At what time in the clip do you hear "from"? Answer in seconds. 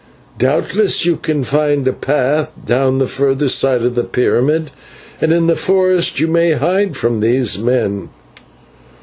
6.97-7.19